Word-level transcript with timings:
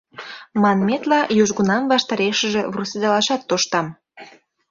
Манметла, 0.61 1.19
южгунам 1.41 1.83
ваштарешыже 1.91 2.61
вурседалашат 2.73 3.41
тоштам. 3.49 3.87